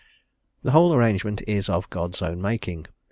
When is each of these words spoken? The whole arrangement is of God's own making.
The 0.63 0.71
whole 0.71 0.95
arrangement 0.95 1.43
is 1.45 1.69
of 1.69 1.91
God's 1.91 2.23
own 2.23 2.41
making. 2.41 2.87